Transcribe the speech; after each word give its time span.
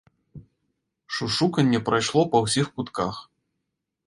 Шушуканне 1.17 1.83
прайшло 1.91 2.21
па 2.33 2.37
ўсіх 2.47 2.65
кутках. 2.79 3.23